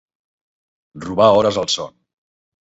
Robar 1.03 1.29
hores 1.35 1.61
al 1.65 1.71
son. 1.75 1.93